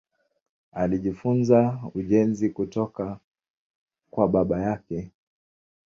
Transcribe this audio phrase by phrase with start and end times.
[0.71, 3.19] Alijifunza ujenzi kutoka
[4.11, 5.11] kwa baba yake.